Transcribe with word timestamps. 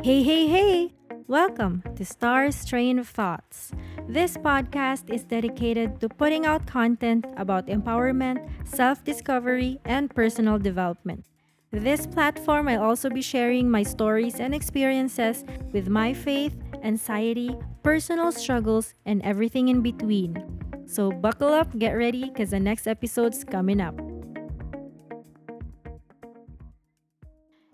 Hey, 0.00 0.22
hey, 0.22 0.46
hey! 0.46 0.92
Welcome 1.26 1.82
to 1.96 2.04
Star's 2.04 2.64
Train 2.64 3.00
of 3.00 3.08
Thoughts. 3.08 3.72
This 4.06 4.36
podcast 4.36 5.10
is 5.12 5.24
dedicated 5.24 6.00
to 6.00 6.08
putting 6.08 6.46
out 6.46 6.68
content 6.68 7.26
about 7.36 7.66
empowerment, 7.66 8.46
self 8.62 9.02
discovery, 9.02 9.80
and 9.84 10.08
personal 10.14 10.56
development. 10.56 11.24
This 11.72 12.06
platform, 12.06 12.68
I'll 12.68 12.84
also 12.84 13.10
be 13.10 13.20
sharing 13.20 13.68
my 13.68 13.82
stories 13.82 14.38
and 14.38 14.54
experiences 14.54 15.44
with 15.72 15.88
my 15.88 16.14
faith, 16.14 16.54
anxiety, 16.84 17.58
personal 17.82 18.30
struggles, 18.30 18.94
and 19.04 19.20
everything 19.22 19.66
in 19.66 19.82
between. 19.82 20.38
So 20.86 21.10
buckle 21.10 21.52
up, 21.52 21.76
get 21.76 21.98
ready, 21.98 22.30
because 22.30 22.50
the 22.50 22.60
next 22.60 22.86
episode's 22.86 23.42
coming 23.42 23.80
up. 23.80 23.98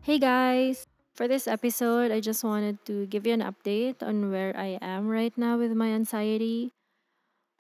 Hey 0.01 0.19
guys! 0.19 0.87
For 1.15 1.29
this 1.29 1.47
episode, 1.47 2.11
I 2.11 2.19
just 2.19 2.43
wanted 2.43 2.85
to 2.87 3.07
give 3.07 3.25
you 3.25 3.35
an 3.35 3.41
update 3.41 4.03
on 4.03 4.33
where 4.33 4.51
I 4.59 4.83
am 4.83 5.07
right 5.07 5.31
now 5.39 5.57
with 5.57 5.71
my 5.71 5.95
anxiety. 5.95 6.73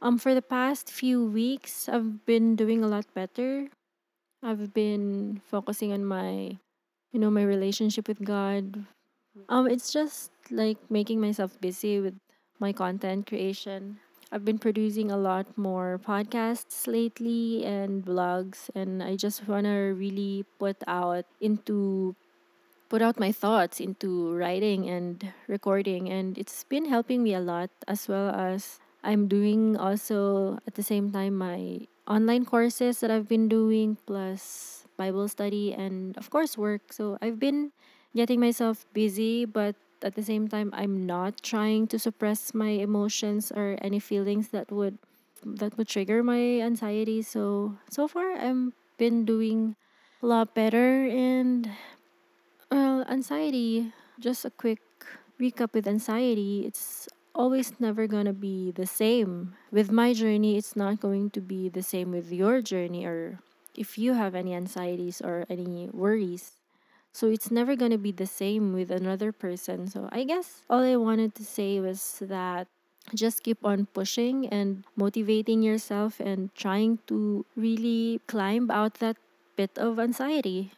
Um, 0.02 0.18
for 0.18 0.34
the 0.34 0.42
past 0.42 0.90
few 0.90 1.24
weeks, 1.24 1.88
I've 1.88 2.26
been 2.26 2.56
doing 2.56 2.82
a 2.82 2.88
lot 2.88 3.06
better. 3.14 3.70
I've 4.42 4.74
been 4.74 5.40
focusing 5.46 5.92
on 5.92 6.04
my, 6.04 6.58
you 7.12 7.20
know, 7.22 7.30
my 7.30 7.44
relationship 7.44 8.08
with 8.08 8.24
God. 8.24 8.86
Um, 9.48 9.70
it's 9.70 9.92
just 9.92 10.32
like 10.50 10.78
making 10.90 11.20
myself 11.20 11.54
busy 11.60 12.00
with 12.00 12.18
my 12.58 12.72
content 12.72 13.28
creation. 13.28 13.98
I've 14.32 14.44
been 14.44 14.58
producing 14.58 15.12
a 15.12 15.16
lot 15.16 15.46
more 15.56 16.00
podcasts 16.02 16.88
lately 16.88 17.64
and 17.64 18.04
blogs, 18.04 18.68
and 18.74 19.00
I 19.00 19.14
just 19.14 19.46
want 19.46 19.66
to 19.66 19.94
really 19.94 20.44
put 20.58 20.82
out 20.88 21.24
into 21.40 22.16
put 22.94 23.02
out 23.02 23.18
my 23.18 23.32
thoughts 23.32 23.80
into 23.80 24.30
writing 24.38 24.86
and 24.86 25.34
recording 25.48 26.06
and 26.06 26.38
it's 26.38 26.62
been 26.62 26.86
helping 26.86 27.26
me 27.26 27.34
a 27.34 27.42
lot 27.42 27.66
as 27.90 28.06
well 28.06 28.30
as 28.30 28.78
I'm 29.02 29.26
doing 29.26 29.74
also 29.74 30.62
at 30.62 30.78
the 30.78 30.86
same 30.86 31.10
time 31.10 31.34
my 31.34 31.90
online 32.06 32.46
courses 32.46 33.02
that 33.02 33.10
I've 33.10 33.26
been 33.26 33.48
doing 33.50 33.98
plus 34.06 34.86
Bible 34.96 35.26
study 35.26 35.74
and 35.74 36.16
of 36.16 36.30
course 36.30 36.56
work. 36.56 36.94
So 36.94 37.18
I've 37.20 37.40
been 37.42 37.74
getting 38.14 38.38
myself 38.38 38.86
busy 38.94 39.44
but 39.44 39.74
at 40.06 40.14
the 40.14 40.22
same 40.22 40.46
time 40.46 40.70
I'm 40.70 41.02
not 41.02 41.42
trying 41.42 41.90
to 41.90 41.98
suppress 41.98 42.54
my 42.54 42.78
emotions 42.78 43.50
or 43.50 43.74
any 43.82 43.98
feelings 43.98 44.54
that 44.54 44.70
would 44.70 45.02
that 45.42 45.76
would 45.76 45.90
trigger 45.90 46.22
my 46.22 46.62
anxiety. 46.62 47.26
So 47.26 47.74
so 47.90 48.06
far 48.06 48.38
I'm 48.38 48.70
been 49.02 49.26
doing 49.26 49.74
a 50.22 50.26
lot 50.30 50.54
better 50.54 51.10
and 51.10 51.68
anxiety, 53.14 53.94
just 54.18 54.44
a 54.44 54.50
quick 54.50 54.82
recap 55.40 55.72
with 55.72 55.86
anxiety, 55.86 56.66
it's 56.66 57.08
always 57.34 57.78
never 57.78 58.06
going 58.06 58.26
to 58.26 58.34
be 58.34 58.74
the 58.74 58.86
same. 58.86 59.54
With 59.70 59.90
my 59.90 60.12
journey, 60.12 60.58
it's 60.58 60.74
not 60.74 61.00
going 61.00 61.30
to 61.30 61.40
be 61.40 61.70
the 61.70 61.82
same 61.82 62.10
with 62.10 62.34
your 62.34 62.60
journey 62.60 63.06
or 63.06 63.38
if 63.78 63.98
you 63.98 64.14
have 64.14 64.34
any 64.34 64.54
anxieties 64.54 65.22
or 65.22 65.46
any 65.48 65.88
worries. 65.90 66.58
So 67.14 67.30
it's 67.30 67.50
never 67.50 67.76
going 67.78 67.94
to 67.94 68.02
be 68.02 68.10
the 68.10 68.26
same 68.26 68.74
with 68.74 68.90
another 68.90 69.30
person. 69.30 69.86
So 69.86 70.08
I 70.10 70.26
guess 70.26 70.66
all 70.68 70.82
I 70.82 70.98
wanted 70.98 71.34
to 71.38 71.44
say 71.46 71.78
was 71.78 72.18
that 72.20 72.66
just 73.14 73.42
keep 73.46 73.62
on 73.62 73.86
pushing 73.94 74.48
and 74.48 74.82
motivating 74.96 75.62
yourself 75.62 76.18
and 76.18 76.50
trying 76.54 76.98
to 77.06 77.46
really 77.54 78.20
climb 78.26 78.70
out 78.70 78.98
that 78.98 79.16
bit 79.54 79.78
of 79.78 80.00
anxiety. 80.02 80.72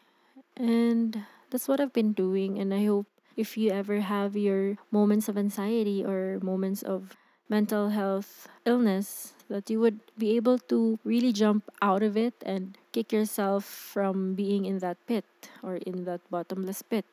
And 0.57 1.25
that's 1.51 1.69
what 1.69 1.81
I've 1.81 1.93
been 1.93 2.13
doing. 2.13 2.59
And 2.59 2.73
I 2.73 2.85
hope 2.85 3.07
if 3.37 3.57
you 3.57 3.71
ever 3.71 4.01
have 4.01 4.37
your 4.37 4.77
moments 4.91 5.29
of 5.29 5.37
anxiety 5.37 6.05
or 6.05 6.39
moments 6.43 6.83
of 6.83 7.17
mental 7.49 7.91
health 7.91 8.49
illness, 8.65 9.35
that 9.49 9.71
you 9.71 9.79
would 9.81 10.01
be 10.19 10.35
able 10.37 10.59
to 10.59 10.99
really 11.05 11.33
jump 11.33 11.71
out 11.81 12.03
of 12.03 12.17
it 12.17 12.35
and 12.45 12.77
kick 12.93 13.13
yourself 13.13 13.65
from 13.65 14.35
being 14.35 14.65
in 14.65 14.79
that 14.79 14.97
pit 15.07 15.25
or 15.63 15.77
in 15.77 16.05
that 16.05 16.21
bottomless 16.31 16.83
pit. 16.83 17.05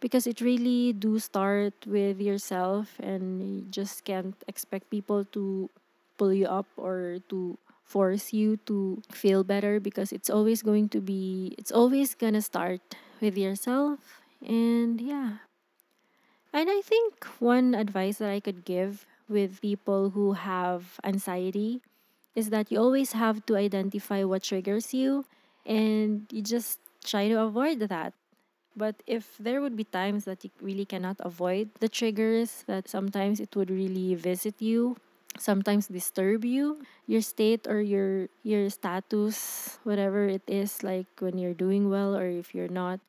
Because 0.00 0.26
it 0.26 0.40
really 0.40 0.92
do 0.92 1.18
start 1.18 1.74
with 1.86 2.20
yourself 2.20 2.98
and 3.00 3.42
you 3.42 3.64
just 3.70 4.04
can't 4.04 4.36
expect 4.48 4.90
people 4.90 5.24
to 5.32 5.70
pull 6.16 6.32
you 6.32 6.46
up 6.46 6.66
or 6.76 7.18
to 7.28 7.58
force 7.84 8.32
you 8.32 8.56
to 8.64 9.02
feel 9.12 9.44
better 9.44 9.78
because 9.78 10.12
it's 10.12 10.30
always 10.30 10.62
going 10.62 10.88
to 10.88 11.00
be 11.00 11.54
it's 11.58 11.70
always 11.70 12.14
gonna 12.14 12.40
start 12.40 12.80
with 13.24 13.38
yourself 13.38 14.20
and 14.44 15.00
yeah. 15.00 15.38
And 16.52 16.70
i 16.70 16.80
think 16.80 17.24
one 17.40 17.74
advice 17.74 18.18
that 18.18 18.30
i 18.30 18.40
could 18.40 18.64
give 18.64 19.06
with 19.28 19.60
people 19.60 20.10
who 20.10 20.32
have 20.34 21.00
anxiety 21.02 21.80
is 22.36 22.50
that 22.50 22.70
you 22.70 22.78
always 22.78 23.12
have 23.12 23.46
to 23.46 23.56
identify 23.56 24.24
what 24.24 24.42
triggers 24.44 24.94
you 24.94 25.24
and 25.66 26.26
you 26.32 26.42
just 26.42 26.78
try 27.04 27.28
to 27.28 27.40
avoid 27.40 27.80
that. 27.80 28.12
But 28.76 29.02
if 29.06 29.36
there 29.38 29.60
would 29.60 29.76
be 29.76 29.84
times 29.84 30.24
that 30.26 30.44
you 30.44 30.50
really 30.60 30.84
cannot 30.86 31.16
avoid 31.20 31.70
the 31.80 31.88
triggers 31.88 32.64
that 32.66 32.88
sometimes 32.88 33.40
it 33.40 33.56
would 33.56 33.70
really 33.70 34.14
visit 34.14 34.60
you 34.60 34.96
sometimes 35.38 35.88
disturb 35.88 36.44
you 36.44 36.80
your 37.06 37.20
state 37.20 37.66
or 37.66 37.80
your 37.80 38.28
your 38.44 38.70
status 38.70 39.78
whatever 39.84 40.28
it 40.28 40.42
is 40.46 40.82
like 40.84 41.06
when 41.20 41.38
you're 41.38 41.54
doing 41.56 41.90
well 41.90 42.16
or 42.16 42.26
if 42.26 42.54
you're 42.54 42.70
not 42.70 43.00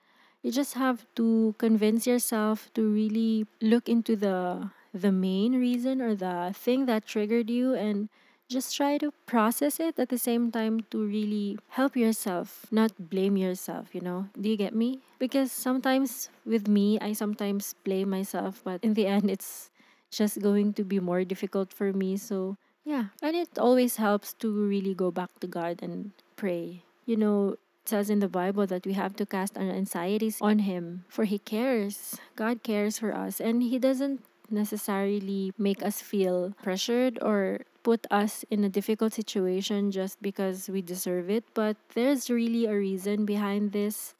you 0.45 0.51
just 0.51 0.75
have 0.77 1.05
to 1.17 1.55
convince 1.57 2.05
yourself 2.05 2.69
to 2.77 2.85
really 2.85 3.49
look 3.61 3.89
into 3.89 4.15
the 4.15 4.69
the 4.93 5.11
main 5.11 5.59
reason 5.59 6.01
or 6.01 6.13
the 6.15 6.53
thing 6.55 6.85
that 6.85 7.05
triggered 7.05 7.49
you 7.49 7.73
and 7.73 8.07
just 8.47 8.77
try 8.77 8.95
to 8.97 9.11
process 9.25 9.79
it 9.79 9.97
at 9.97 10.07
the 10.09 10.21
same 10.21 10.51
time 10.51 10.79
to 10.93 11.01
really 11.03 11.57
help 11.75 11.97
yourself 11.97 12.67
not 12.71 12.93
blame 13.09 13.35
yourself 13.35 13.89
you 13.91 13.99
know 13.99 14.29
do 14.39 14.47
you 14.47 14.55
get 14.55 14.73
me 14.73 14.99
because 15.19 15.51
sometimes 15.51 16.29
with 16.45 16.69
me 16.69 16.99
i 17.01 17.11
sometimes 17.11 17.73
blame 17.83 18.07
myself 18.09 18.61
but 18.63 18.79
in 18.85 18.93
the 18.93 19.07
end 19.07 19.29
it's 19.29 19.71
just 20.15 20.41
going 20.41 20.73
to 20.73 20.83
be 20.83 20.99
more 20.99 21.23
difficult 21.23 21.73
for 21.73 21.91
me. 21.93 22.17
So, 22.17 22.57
yeah. 22.83 23.11
And 23.21 23.35
it 23.35 23.59
always 23.59 23.97
helps 23.97 24.33
to 24.39 24.51
really 24.51 24.95
go 24.95 25.11
back 25.11 25.29
to 25.41 25.47
God 25.47 25.83
and 25.83 26.11
pray. 26.35 26.83
You 27.05 27.17
know, 27.17 27.57
says 27.89 28.09
in 28.09 28.19
the 28.19 28.27
Bible 28.27 28.65
that 28.67 28.85
we 28.85 28.93
have 28.93 29.15
to 29.17 29.25
cast 29.25 29.57
our 29.57 29.69
anxieties 29.69 30.39
on 30.41 30.59
Him, 30.59 31.05
for 31.07 31.25
He 31.25 31.39
cares. 31.39 32.17
God 32.35 32.63
cares 32.63 32.99
for 32.99 33.13
us, 33.13 33.39
and 33.39 33.63
He 33.63 33.79
doesn't 33.79 34.21
necessarily 34.49 35.51
make 35.57 35.81
us 35.81 36.01
feel 36.01 36.53
pressured 36.61 37.17
or 37.21 37.65
put 37.83 38.05
us 38.09 38.45
in 38.49 38.63
a 38.63 38.69
difficult 38.69 39.13
situation 39.13 39.91
just 39.91 40.21
because 40.21 40.69
we 40.69 40.81
deserve 40.81 41.29
it, 41.29 41.45
but 41.53 41.77
there's 41.93 42.29
really 42.29 42.65
a 42.65 42.73
reason 42.73 43.25
behind 43.25 43.71
this, 43.71 44.15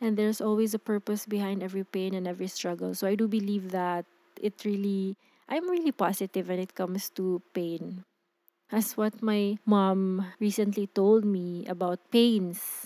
and 0.00 0.16
there's 0.16 0.40
always 0.40 0.72
a 0.72 0.80
purpose 0.80 1.26
behind 1.26 1.62
every 1.62 1.84
pain 1.84 2.14
and 2.14 2.26
every 2.26 2.48
struggle. 2.48 2.94
So 2.94 3.06
I 3.06 3.14
do 3.14 3.28
believe 3.28 3.70
that 3.72 4.04
it 4.40 4.64
really 4.64 5.16
I'm 5.50 5.68
really 5.68 5.90
positive 5.90 6.48
when 6.48 6.60
it 6.60 6.78
comes 6.78 7.10
to 7.18 7.42
pain. 7.52 8.06
As 8.70 8.96
what 8.96 9.20
my 9.20 9.58
mom 9.66 10.30
recently 10.38 10.86
told 10.86 11.26
me 11.26 11.66
about 11.66 11.98
PAINS, 12.14 12.79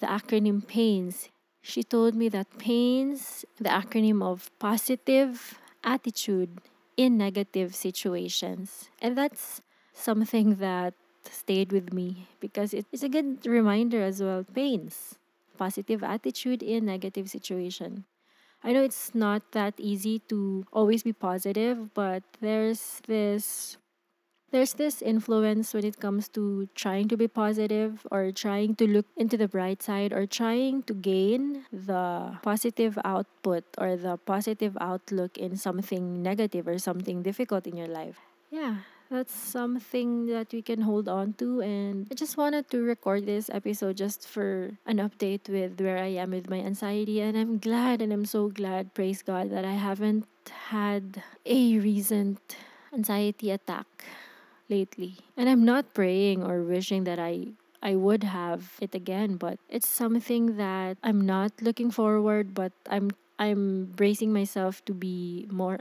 the 0.00 0.06
acronym 0.06 0.66
PAINS. 0.66 1.28
She 1.62 1.82
told 1.82 2.14
me 2.14 2.28
that 2.28 2.58
PAINS, 2.58 3.44
the 3.58 3.70
acronym 3.70 4.22
of 4.22 4.50
positive 4.58 5.58
attitude 5.82 6.60
in 6.96 7.16
negative 7.16 7.74
situations. 7.74 8.88
And 9.00 9.16
that's 9.16 9.60
something 9.92 10.56
that 10.56 10.94
stayed 11.24 11.72
with 11.72 11.92
me 11.92 12.28
because 12.40 12.72
it's 12.72 13.02
a 13.02 13.08
good 13.08 13.46
reminder 13.46 14.02
as 14.02 14.22
well. 14.22 14.44
PAINS, 14.44 15.18
positive 15.58 16.02
attitude 16.04 16.62
in 16.62 16.86
negative 16.86 17.28
situation. 17.30 18.04
I 18.62 18.72
know 18.72 18.82
it's 18.82 19.14
not 19.14 19.52
that 19.52 19.74
easy 19.78 20.20
to 20.28 20.66
always 20.72 21.02
be 21.02 21.12
positive, 21.12 21.94
but 21.94 22.22
there's 22.40 23.00
this 23.06 23.76
there's 24.56 24.72
this 24.72 25.02
influence 25.02 25.76
when 25.76 25.84
it 25.84 26.00
comes 26.00 26.32
to 26.32 26.66
trying 26.74 27.12
to 27.12 27.16
be 27.16 27.28
positive 27.28 28.00
or 28.10 28.32
trying 28.32 28.72
to 28.72 28.88
look 28.88 29.04
into 29.12 29.36
the 29.36 29.46
bright 29.46 29.82
side 29.82 30.16
or 30.16 30.24
trying 30.24 30.80
to 30.88 30.94
gain 30.96 31.68
the 31.68 32.32
positive 32.40 32.96
output 33.04 33.64
or 33.76 34.00
the 34.00 34.16
positive 34.24 34.72
outlook 34.80 35.36
in 35.36 35.60
something 35.60 36.22
negative 36.22 36.66
or 36.66 36.78
something 36.78 37.20
difficult 37.20 37.66
in 37.66 37.76
your 37.76 37.86
life. 37.86 38.16
Yeah, 38.48 38.88
that's 39.10 39.36
something 39.36 40.24
that 40.32 40.48
we 40.56 40.62
can 40.62 40.80
hold 40.80 41.06
on 41.06 41.36
to. 41.36 41.60
And 41.60 42.08
i 42.10 42.14
just 42.16 42.40
wanted 42.40 42.72
to 42.72 42.80
record 42.80 43.28
this 43.28 43.52
episode 43.52 44.00
just 44.00 44.24
for 44.24 44.72
an 44.88 45.04
update 45.04 45.52
with 45.52 45.76
where 45.76 46.00
i 46.00 46.16
am 46.16 46.32
with 46.32 46.48
my 46.48 46.64
anxiety. 46.64 47.20
And 47.20 47.36
i'm 47.36 47.60
glad 47.60 48.00
and 48.00 48.08
i'm 48.08 48.24
so 48.24 48.48
glad 48.48 48.96
praise 48.96 49.20
god 49.20 49.52
that 49.52 49.68
i 49.68 49.76
haven't 49.76 50.24
had 50.72 51.20
a 51.44 51.76
recent 51.76 52.56
anxiety 52.96 53.52
attack 53.52 53.84
lately. 54.68 55.16
And 55.36 55.48
i'm 55.48 55.64
not 55.64 55.94
praying 55.94 56.42
or 56.42 56.62
wishing 56.62 57.04
that 57.04 57.18
i 57.18 57.54
I 57.82 57.94
would 57.94 58.24
have 58.24 58.74
it 58.80 58.94
again, 58.94 59.36
but 59.36 59.60
it's 59.68 59.86
something 59.86 60.56
that 60.56 60.98
I'm 61.04 61.20
not 61.22 61.52
looking 61.60 61.90
forward, 61.92 62.54
but 62.54 62.72
I'm 62.88 63.12
I'm 63.38 63.92
bracing 63.94 64.32
myself 64.32 64.82
to 64.86 64.94
be 64.94 65.46
more 65.52 65.76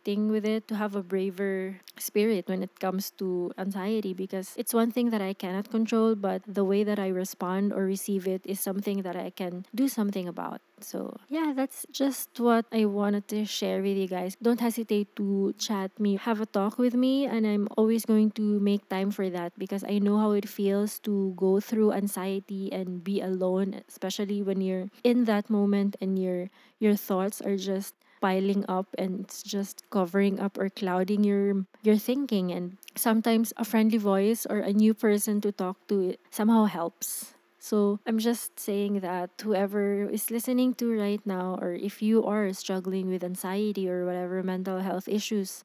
accepting 0.00 0.30
with 0.30 0.44
it, 0.44 0.66
to 0.68 0.74
have 0.74 0.96
a 0.96 1.02
braver 1.02 1.76
spirit 1.98 2.48
when 2.48 2.62
it 2.62 2.80
comes 2.80 3.10
to 3.10 3.52
anxiety 3.58 4.14
because 4.14 4.54
it's 4.56 4.72
one 4.72 4.90
thing 4.90 5.10
that 5.10 5.20
I 5.20 5.34
cannot 5.34 5.70
control, 5.70 6.14
but 6.14 6.42
the 6.46 6.64
way 6.64 6.84
that 6.84 6.98
I 6.98 7.08
respond 7.08 7.72
or 7.72 7.84
receive 7.84 8.26
it 8.26 8.40
is 8.44 8.60
something 8.60 9.02
that 9.02 9.16
I 9.16 9.30
can 9.30 9.66
do 9.74 9.88
something 9.88 10.26
about. 10.26 10.60
So, 10.80 11.20
yeah, 11.28 11.52
that's 11.54 11.84
just 11.92 12.40
what 12.40 12.64
I 12.72 12.86
wanted 12.86 13.28
to 13.28 13.44
share 13.44 13.82
with 13.82 13.98
you 13.98 14.08
guys. 14.08 14.36
Don't 14.40 14.60
hesitate 14.60 15.14
to 15.16 15.52
chat 15.58 15.92
me, 16.00 16.16
have 16.16 16.40
a 16.40 16.46
talk 16.46 16.78
with 16.78 16.94
me, 16.94 17.26
and 17.26 17.46
I'm 17.46 17.68
always 17.76 18.06
going 18.06 18.30
to 18.40 18.58
make 18.60 18.88
time 18.88 19.10
for 19.10 19.28
that 19.28 19.52
because 19.58 19.84
I 19.84 19.98
know 19.98 20.16
how 20.16 20.32
it 20.32 20.48
feels 20.48 20.98
to 21.00 21.34
go 21.36 21.60
through 21.60 21.92
anxiety 21.92 22.72
and 22.72 23.04
be 23.04 23.20
alone, 23.20 23.82
especially 23.88 24.42
when 24.42 24.62
you're 24.62 24.88
in 25.04 25.24
that 25.24 25.50
moment 25.50 25.96
and 26.00 26.18
your 26.18 26.48
your 26.80 26.96
thoughts 26.96 27.44
are 27.44 27.60
just 27.60 27.92
piling 28.20 28.64
up 28.68 28.86
and 28.98 29.20
it's 29.24 29.42
just 29.42 29.82
covering 29.90 30.40
up 30.40 30.58
or 30.58 30.68
clouding 30.68 31.24
your 31.24 31.66
your 31.82 31.96
thinking. 31.96 32.52
And 32.52 32.76
sometimes 32.96 33.52
a 33.56 33.64
friendly 33.64 33.98
voice 33.98 34.46
or 34.48 34.58
a 34.60 34.72
new 34.72 34.94
person 34.94 35.40
to 35.42 35.52
talk 35.52 35.76
to 35.88 36.16
somehow 36.30 36.64
helps. 36.66 37.34
So 37.60 38.00
i'm 38.08 38.18
just 38.18 38.58
saying 38.58 39.00
that 39.04 39.28
whoever 39.44 40.08
is 40.08 40.30
listening 40.32 40.72
to 40.80 40.96
right 40.96 41.20
now 41.28 41.60
or 41.60 41.76
if 41.76 42.00
you 42.00 42.24
are 42.24 42.52
struggling 42.56 43.12
with 43.12 43.22
anxiety 43.22 43.84
or 43.84 44.08
whatever 44.08 44.42
mental 44.42 44.80
health 44.80 45.04
issues 45.04 45.62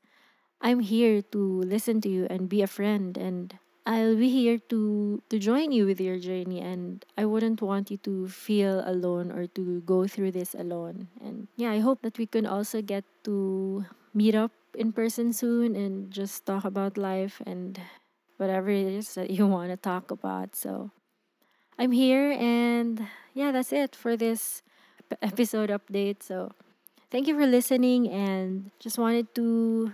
i'm 0.61 0.79
here 0.79 1.21
to 1.21 1.61
listen 1.63 2.01
to 2.01 2.09
you 2.09 2.27
and 2.29 2.49
be 2.49 2.61
a 2.61 2.67
friend. 2.67 3.17
And 3.17 3.57
I'll 3.85 4.17
be 4.17 4.29
here 4.29 4.57
to 4.73 5.21
to 5.29 5.37
join 5.37 5.69
you 5.71 5.85
with 5.85 6.01
your 6.01 6.17
journey 6.17 6.57
and 6.57 7.05
I 7.17 7.29
wouldn't 7.29 7.61
want 7.61 7.93
you 7.93 8.01
to 8.01 8.25
feel 8.27 8.81
alone 8.81 9.29
or 9.29 9.45
to 9.53 9.81
go 9.85 10.09
through 10.09 10.33
this 10.33 10.57
alone. 10.57 11.07
And 11.21 11.47
yeah, 11.55 11.69
I 11.69 11.79
hope 11.85 12.01
that 12.01 12.17
we 12.17 12.25
can 12.25 12.49
also 12.49 12.81
get 12.81 13.05
to 13.29 13.85
meet 14.13 14.33
up 14.33 14.51
in 14.73 14.91
person 14.91 15.33
soon 15.33 15.75
and 15.77 16.09
just 16.09 16.45
talk 16.49 16.65
about 16.65 16.97
life 16.97 17.41
and 17.45 17.77
whatever 18.37 18.73
it 18.73 18.89
is 18.89 19.13
that 19.13 19.29
you 19.29 19.45
want 19.53 19.69
to 19.69 19.77
talk 19.77 20.09
about. 20.09 20.55
So 20.57 20.89
I'm 21.77 21.91
here 21.91 22.33
and 22.33 23.05
yeah, 23.37 23.51
that's 23.51 23.71
it 23.71 23.95
for 23.95 24.17
this 24.17 24.63
episode 25.21 25.69
update. 25.69 26.23
So 26.23 26.57
thank 27.11 27.27
you 27.27 27.37
for 27.37 27.45
listening 27.45 28.09
and 28.09 28.71
just 28.79 28.97
wanted 28.97 29.29
to 29.35 29.93